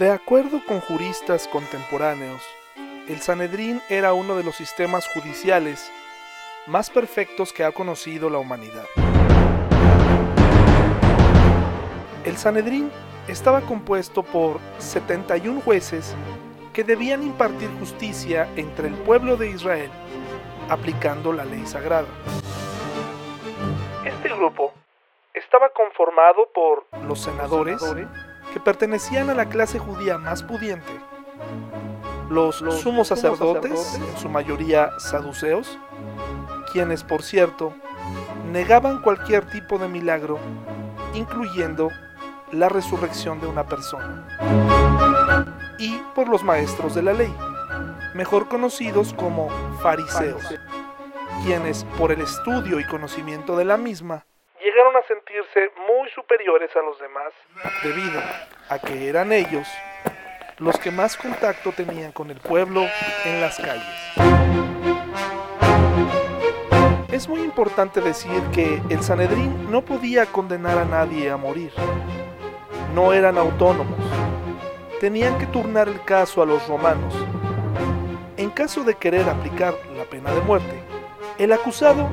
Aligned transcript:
De 0.00 0.10
acuerdo 0.10 0.62
con 0.66 0.80
juristas 0.80 1.46
contemporáneos, 1.46 2.40
el 3.06 3.18
Sanedrín 3.18 3.82
era 3.90 4.14
uno 4.14 4.34
de 4.34 4.42
los 4.42 4.56
sistemas 4.56 5.06
judiciales 5.12 5.92
más 6.66 6.88
perfectos 6.88 7.52
que 7.52 7.64
ha 7.64 7.72
conocido 7.72 8.30
la 8.30 8.38
humanidad. 8.38 8.86
El 12.24 12.38
Sanedrín 12.38 12.90
estaba 13.28 13.60
compuesto 13.60 14.22
por 14.22 14.58
71 14.78 15.60
jueces 15.60 16.16
que 16.72 16.82
debían 16.82 17.22
impartir 17.22 17.68
justicia 17.78 18.48
entre 18.56 18.88
el 18.88 18.94
pueblo 18.94 19.36
de 19.36 19.50
Israel, 19.50 19.90
aplicando 20.70 21.30
la 21.30 21.44
ley 21.44 21.66
sagrada. 21.66 22.08
Este 24.06 24.30
grupo 24.30 24.72
estaba 25.34 25.68
conformado 25.68 26.48
por 26.54 26.86
los 27.06 27.20
senadores, 27.20 27.82
que 28.52 28.60
pertenecían 28.60 29.30
a 29.30 29.34
la 29.34 29.48
clase 29.48 29.78
judía 29.78 30.18
más 30.18 30.42
pudiente, 30.42 30.92
los, 32.28 32.56
sumos 32.80 33.08
sacerdotes, 33.08 33.94
en 33.96 34.18
su 34.18 34.28
mayoría 34.28 34.90
saduceos, 34.98 35.78
quienes, 36.72 37.02
por 37.02 37.22
cierto, 37.22 37.74
negaban 38.52 39.02
cualquier 39.02 39.48
tipo 39.50 39.78
de 39.78 39.88
milagro, 39.88 40.38
incluyendo 41.14 41.90
la 42.52 42.68
resurrección 42.68 43.40
de 43.40 43.46
una 43.46 43.66
persona. 43.66 44.26
Y 45.78 45.96
por 46.14 46.28
los 46.28 46.44
maestros 46.44 46.94
de 46.94 47.02
la 47.02 47.12
ley, 47.12 47.34
mejor 48.14 48.48
conocidos 48.48 49.12
como 49.14 49.48
fariseos, 49.82 50.42
quienes 51.44 51.84
por 51.98 52.12
el 52.12 52.20
estudio 52.20 52.78
y 52.78 52.84
conocimiento 52.84 53.56
de 53.56 53.64
la 53.64 53.76
misma 53.76 54.26
llegaron 54.62 54.96
a 54.96 55.02
sentirse 55.02 55.70
muy 55.88 56.08
superiores 56.10 56.70
a 56.76 56.80
los 56.80 56.98
demás 57.00 57.32
debido 57.82 58.20
a 58.68 58.78
que 58.78 59.08
eran 59.08 59.32
ellos 59.32 59.66
los 60.58 60.78
que 60.78 60.90
más 60.90 61.16
contacto 61.16 61.72
tenían 61.72 62.12
con 62.12 62.30
el 62.30 62.38
pueblo 62.38 62.86
en 63.24 63.40
las 63.40 63.56
calles. 63.56 64.30
Es 67.10 67.28
muy 67.28 67.40
importante 67.40 68.00
decir 68.00 68.42
que 68.52 68.80
el 68.90 69.02
Sanedrín 69.02 69.70
no 69.70 69.82
podía 69.82 70.26
condenar 70.26 70.78
a 70.78 70.84
nadie 70.84 71.30
a 71.30 71.36
morir. 71.36 71.72
No 72.94 73.12
eran 73.12 73.38
autónomos. 73.38 73.98
Tenían 75.00 75.38
que 75.38 75.46
turnar 75.46 75.88
el 75.88 76.04
caso 76.04 76.42
a 76.42 76.46
los 76.46 76.66
romanos. 76.68 77.14
En 78.36 78.50
caso 78.50 78.84
de 78.84 78.94
querer 78.94 79.28
aplicar 79.28 79.74
la 79.96 80.04
pena 80.04 80.32
de 80.32 80.40
muerte, 80.42 80.74
el 81.38 81.52
acusado 81.52 82.06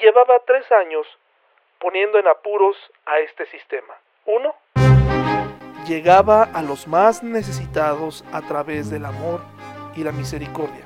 llevaba 0.00 0.40
tres 0.46 0.64
años 0.72 1.06
poniendo 1.80 2.18
en 2.18 2.28
apuros 2.28 2.76
a 3.06 3.18
este 3.20 3.46
sistema. 3.46 3.94
Uno, 4.26 4.54
llegaba 5.86 6.44
a 6.44 6.62
los 6.62 6.86
más 6.86 7.22
necesitados 7.22 8.24
a 8.32 8.42
través 8.42 8.90
del 8.90 9.06
amor 9.06 9.40
y 9.96 10.04
la 10.04 10.12
misericordia, 10.12 10.84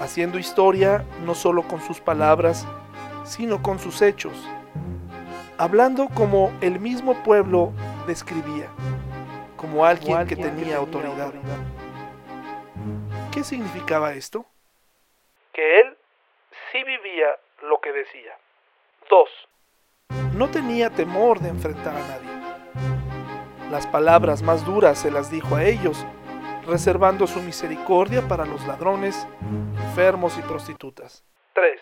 haciendo 0.00 0.38
historia 0.38 1.04
no 1.24 1.34
solo 1.34 1.62
con 1.64 1.80
sus 1.80 2.00
palabras, 2.00 2.66
sino 3.24 3.62
con 3.62 3.78
sus 3.78 4.00
hechos, 4.00 4.32
hablando 5.58 6.08
como 6.14 6.52
el 6.62 6.78
mismo 6.80 7.22
pueblo 7.22 7.72
describía, 8.06 8.68
como 9.56 9.84
alguien, 9.84 10.26
que, 10.26 10.36
tenía, 10.36 10.76
autoridad. 10.76 11.32
¿Qué 13.32 13.44
significaba 13.44 14.14
esto? 14.14 14.46
Que 15.52 15.80
él 15.80 15.96
sí 16.70 16.82
vivía 16.84 17.38
lo 17.62 17.80
que 17.80 17.92
decía. 17.92 18.36
Dos, 19.10 19.28
no 20.34 20.48
tenía 20.48 20.90
temor 20.90 21.40
de 21.40 21.48
enfrentar 21.48 21.94
a 21.96 22.00
nadie. 22.00 22.32
Las 23.70 23.86
palabras 23.86 24.42
más 24.42 24.64
duras 24.64 24.98
se 24.98 25.10
las 25.10 25.30
dijo 25.30 25.56
a 25.56 25.64
ellos, 25.64 26.04
reservando 26.66 27.26
su 27.26 27.40
misericordia 27.42 28.26
para 28.28 28.44
los 28.44 28.66
ladrones, 28.66 29.26
enfermos 29.88 30.36
y 30.38 30.42
prostitutas. 30.42 31.24
3. 31.54 31.80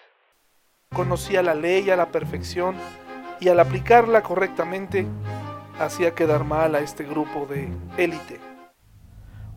Conocía 0.94 1.42
la 1.42 1.54
ley 1.54 1.90
a 1.90 1.96
la 1.96 2.10
perfección 2.10 2.74
y 3.40 3.48
al 3.48 3.60
aplicarla 3.60 4.22
correctamente 4.22 5.06
hacía 5.78 6.14
quedar 6.14 6.44
mal 6.44 6.74
a 6.74 6.80
este 6.80 7.04
grupo 7.04 7.46
de 7.46 7.68
élite. 7.96 8.40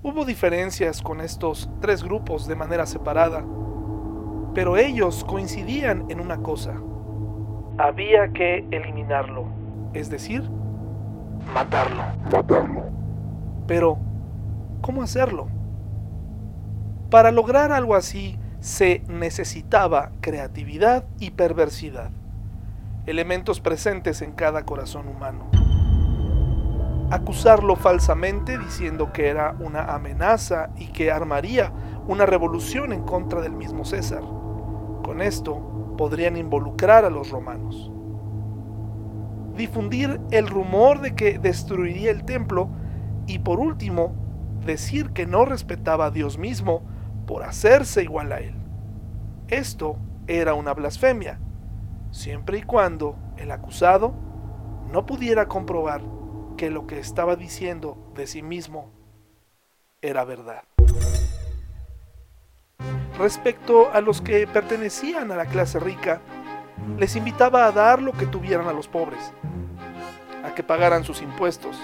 Hubo 0.01 0.25
diferencias 0.25 1.01
con 1.01 1.21
estos 1.21 1.69
tres 1.81 2.03
grupos 2.03 2.47
de 2.47 2.55
manera 2.55 2.85
separada, 2.85 3.45
pero 4.53 4.77
ellos 4.77 5.23
coincidían 5.23 6.05
en 6.09 6.19
una 6.19 6.41
cosa 6.41 6.81
había 7.77 8.31
que 8.33 8.65
eliminarlo, 8.71 9.45
es 9.93 10.09
decir, 10.09 10.43
matarlo. 11.53 12.03
Matarlo. 12.31 12.83
Pero, 13.67 13.97
¿cómo 14.81 15.01
hacerlo? 15.01 15.47
Para 17.09 17.31
lograr 17.31 17.71
algo 17.71 17.95
así 17.95 18.39
se 18.59 19.03
necesitaba 19.07 20.11
creatividad 20.21 21.05
y 21.19 21.31
perversidad, 21.31 22.11
elementos 23.05 23.59
presentes 23.59 24.21
en 24.21 24.31
cada 24.31 24.63
corazón 24.63 25.07
humano. 25.07 25.49
Acusarlo 27.11 27.75
falsamente 27.75 28.57
diciendo 28.57 29.11
que 29.13 29.27
era 29.27 29.55
una 29.59 29.93
amenaza 29.93 30.69
y 30.77 30.87
que 30.87 31.11
armaría 31.11 31.71
una 32.07 32.25
revolución 32.25 32.91
en 32.93 33.03
contra 33.03 33.41
del 33.41 33.51
mismo 33.51 33.85
César. 33.85 34.23
Con 35.03 35.21
esto, 35.21 35.72
podrían 35.97 36.37
involucrar 36.37 37.05
a 37.05 37.09
los 37.09 37.29
romanos. 37.29 37.91
Difundir 39.55 40.19
el 40.31 40.47
rumor 40.47 41.01
de 41.01 41.15
que 41.15 41.37
destruiría 41.37 42.11
el 42.11 42.25
templo 42.25 42.69
y 43.27 43.39
por 43.39 43.59
último, 43.59 44.13
decir 44.65 45.11
que 45.11 45.25
no 45.25 45.45
respetaba 45.45 46.05
a 46.05 46.11
Dios 46.11 46.37
mismo 46.37 46.83
por 47.25 47.43
hacerse 47.43 48.03
igual 48.03 48.31
a 48.31 48.39
él. 48.39 48.55
Esto 49.47 49.97
era 50.27 50.53
una 50.53 50.73
blasfemia, 50.73 51.39
siempre 52.11 52.59
y 52.59 52.63
cuando 52.63 53.15
el 53.37 53.51
acusado 53.51 54.13
no 54.91 55.05
pudiera 55.05 55.47
comprobar 55.47 56.01
que 56.57 56.69
lo 56.69 56.87
que 56.87 56.99
estaba 56.99 57.35
diciendo 57.35 58.11
de 58.15 58.27
sí 58.27 58.41
mismo 58.41 58.91
era 60.01 60.23
verdad 60.23 60.63
respecto 63.17 63.91
a 63.91 64.01
los 64.01 64.21
que 64.21 64.47
pertenecían 64.47 65.31
a 65.31 65.35
la 65.35 65.45
clase 65.45 65.79
rica, 65.79 66.21
les 66.97 67.15
invitaba 67.15 67.65
a 67.65 67.71
dar 67.71 68.01
lo 68.01 68.11
que 68.13 68.25
tuvieran 68.25 68.67
a 68.67 68.73
los 68.73 68.87
pobres, 68.87 69.33
a 70.43 70.53
que 70.53 70.63
pagaran 70.63 71.03
sus 71.03 71.21
impuestos, 71.21 71.77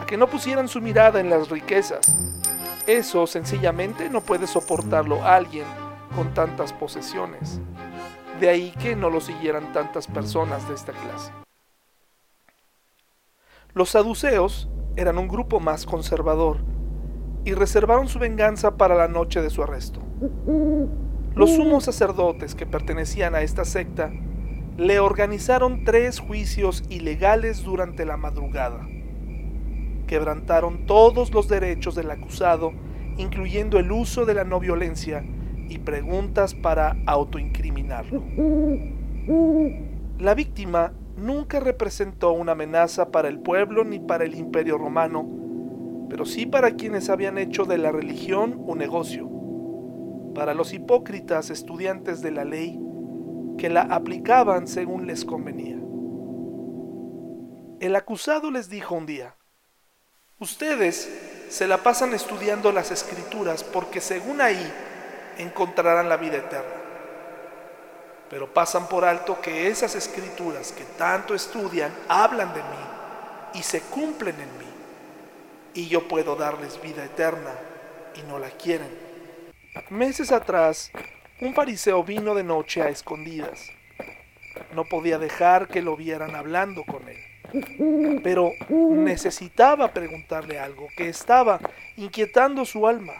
a 0.00 0.06
que 0.06 0.16
no 0.16 0.26
pusieran 0.26 0.68
su 0.68 0.80
mirada 0.80 1.20
en 1.20 1.30
las 1.30 1.48
riquezas. 1.48 2.16
Eso 2.86 3.26
sencillamente 3.26 4.10
no 4.10 4.20
puede 4.20 4.46
soportarlo 4.46 5.24
alguien 5.24 5.64
con 6.14 6.34
tantas 6.34 6.72
posesiones. 6.72 7.60
De 8.40 8.48
ahí 8.48 8.72
que 8.72 8.94
no 8.94 9.10
lo 9.10 9.20
siguieran 9.20 9.72
tantas 9.72 10.06
personas 10.06 10.68
de 10.68 10.74
esta 10.74 10.92
clase. 10.92 11.32
Los 13.72 13.90
saduceos 13.90 14.68
eran 14.96 15.18
un 15.18 15.28
grupo 15.28 15.60
más 15.60 15.86
conservador 15.86 16.58
y 17.44 17.54
reservaron 17.54 18.08
su 18.08 18.18
venganza 18.18 18.76
para 18.76 18.94
la 18.94 19.08
noche 19.08 19.42
de 19.42 19.50
su 19.50 19.62
arresto. 19.62 20.00
Los 21.34 21.50
sumos 21.50 21.84
sacerdotes 21.84 22.54
que 22.54 22.64
pertenecían 22.64 23.34
a 23.34 23.42
esta 23.42 23.64
secta 23.64 24.12
le 24.76 25.00
organizaron 25.00 25.84
tres 25.84 26.20
juicios 26.20 26.84
ilegales 26.88 27.64
durante 27.64 28.04
la 28.04 28.16
madrugada. 28.16 28.86
Quebrantaron 30.06 30.86
todos 30.86 31.32
los 31.32 31.48
derechos 31.48 31.94
del 31.94 32.10
acusado, 32.10 32.72
incluyendo 33.16 33.78
el 33.78 33.90
uso 33.90 34.26
de 34.26 34.34
la 34.34 34.44
no 34.44 34.60
violencia 34.60 35.24
y 35.68 35.78
preguntas 35.78 36.54
para 36.54 36.96
autoincriminarlo. 37.06 38.22
La 40.18 40.34
víctima 40.34 40.92
nunca 41.16 41.58
representó 41.58 42.32
una 42.32 42.52
amenaza 42.52 43.10
para 43.10 43.28
el 43.28 43.40
pueblo 43.40 43.84
ni 43.84 43.98
para 43.98 44.24
el 44.24 44.34
imperio 44.34 44.78
romano, 44.78 45.26
pero 46.08 46.26
sí 46.26 46.46
para 46.46 46.76
quienes 46.76 47.10
habían 47.10 47.38
hecho 47.38 47.64
de 47.64 47.78
la 47.78 47.90
religión 47.90 48.62
un 48.66 48.78
negocio 48.78 49.33
para 50.34 50.54
los 50.54 50.72
hipócritas 50.72 51.50
estudiantes 51.50 52.20
de 52.20 52.30
la 52.30 52.44
ley 52.44 52.78
que 53.58 53.68
la 53.68 53.82
aplicaban 53.82 54.66
según 54.66 55.06
les 55.06 55.24
convenía. 55.24 55.76
El 57.80 57.96
acusado 57.96 58.50
les 58.50 58.68
dijo 58.68 58.94
un 58.94 59.06
día, 59.06 59.34
ustedes 60.38 61.08
se 61.48 61.66
la 61.68 61.78
pasan 61.78 62.14
estudiando 62.14 62.72
las 62.72 62.90
escrituras 62.90 63.62
porque 63.62 64.00
según 64.00 64.40
ahí 64.40 64.72
encontrarán 65.38 66.08
la 66.08 66.16
vida 66.16 66.38
eterna. 66.38 66.82
Pero 68.30 68.52
pasan 68.52 68.88
por 68.88 69.04
alto 69.04 69.40
que 69.40 69.68
esas 69.68 69.94
escrituras 69.94 70.72
que 70.72 70.84
tanto 70.98 71.34
estudian 71.34 71.92
hablan 72.08 72.52
de 72.54 72.60
mí 72.60 73.58
y 73.60 73.62
se 73.62 73.80
cumplen 73.82 74.34
en 74.34 74.58
mí. 74.58 74.64
Y 75.74 75.88
yo 75.88 76.08
puedo 76.08 76.34
darles 76.34 76.80
vida 76.80 77.04
eterna 77.04 77.52
y 78.14 78.22
no 78.28 78.38
la 78.38 78.48
quieren. 78.50 79.13
Meses 79.90 80.32
atrás, 80.32 80.90
un 81.40 81.54
fariseo 81.54 82.02
vino 82.04 82.34
de 82.34 82.44
noche 82.44 82.82
a 82.82 82.88
escondidas. 82.88 83.70
No 84.74 84.84
podía 84.84 85.18
dejar 85.18 85.68
que 85.68 85.82
lo 85.82 85.96
vieran 85.96 86.34
hablando 86.34 86.84
con 86.84 87.08
él. 87.08 87.18
pero 88.22 88.52
necesitaba 88.68 89.92
preguntarle 89.92 90.58
algo 90.58 90.88
que 90.96 91.08
estaba 91.08 91.60
inquietando 91.96 92.64
su 92.64 92.86
alma. 92.86 93.14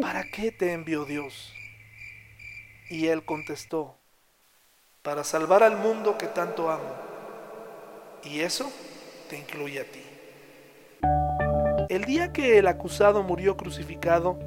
¿Para 0.00 0.24
qué 0.24 0.52
te 0.52 0.72
envió 0.72 1.04
Dios? 1.04 1.54
Y 2.88 3.08
él 3.08 3.24
contestó, 3.24 3.96
para 5.02 5.24
salvar 5.24 5.62
al 5.62 5.76
mundo 5.76 6.16
que 6.16 6.26
tanto 6.26 6.70
amo. 6.70 6.94
Y 8.24 8.40
eso 8.40 8.72
te 9.28 9.38
incluye 9.38 9.80
a 9.80 9.84
ti. 9.84 10.02
El 11.88 12.04
día 12.04 12.32
que 12.32 12.58
el 12.58 12.66
acusado 12.66 13.22
murió 13.22 13.56
crucificado, 13.56 14.38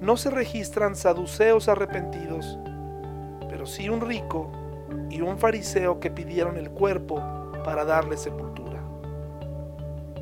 no 0.00 0.16
se 0.16 0.30
registran 0.30 0.94
saduceos 0.94 1.68
arrepentidos, 1.68 2.58
pero 3.48 3.66
sí 3.66 3.88
un 3.88 4.00
rico 4.00 4.50
y 5.10 5.20
un 5.20 5.38
fariseo 5.38 6.00
que 6.00 6.10
pidieron 6.10 6.56
el 6.56 6.70
cuerpo 6.70 7.22
para 7.64 7.84
darle 7.84 8.16
sepultura. 8.16 8.80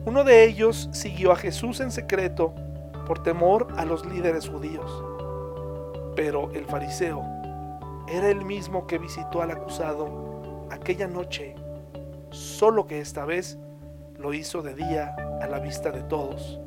Uno 0.06 0.22
de 0.22 0.44
ellos 0.44 0.88
siguió 0.92 1.32
a 1.32 1.36
Jesús 1.36 1.80
en 1.80 1.90
secreto 1.90 2.54
por 3.06 3.22
temor 3.22 3.68
a 3.76 3.84
los 3.84 4.06
líderes 4.06 4.48
judíos, 4.48 5.04
pero 6.14 6.52
el 6.52 6.64
fariseo 6.66 7.22
era 8.08 8.28
el 8.28 8.44
mismo 8.44 8.86
que 8.86 8.98
visitó 8.98 9.42
al 9.42 9.50
acusado 9.50 10.66
aquella 10.70 11.08
noche, 11.08 11.54
solo 12.30 12.86
que 12.86 13.00
esta 13.00 13.24
vez 13.24 13.58
lo 14.18 14.34
hizo 14.34 14.62
de 14.62 14.74
día 14.74 15.16
a 15.42 15.46
la 15.46 15.58
vista 15.58 15.90
de 15.90 16.02
todos. 16.02 16.60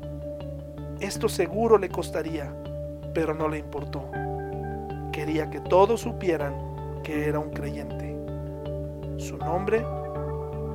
Esto 1.00 1.28
seguro 1.28 1.78
le 1.78 1.88
costaría, 1.88 2.52
pero 3.18 3.34
no 3.34 3.48
le 3.48 3.58
importó. 3.58 4.04
Quería 5.10 5.50
que 5.50 5.58
todos 5.58 6.02
supieran 6.02 6.54
que 7.02 7.28
era 7.28 7.40
un 7.40 7.50
creyente. 7.50 8.16
Su 9.16 9.36
nombre 9.38 9.84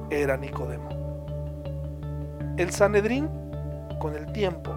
era 0.09 0.35
Nicodemo. 0.35 0.89
El 2.57 2.69
Sanedrín, 2.71 3.29
con 3.97 4.13
el 4.13 4.29
tiempo, 4.33 4.71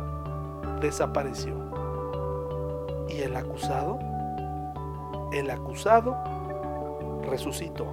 desapareció. 0.80 1.56
¿Y 3.08 3.22
el 3.22 3.34
acusado? 3.34 3.98
El 5.32 5.50
acusado 5.50 6.16
resucitó. 7.28 7.88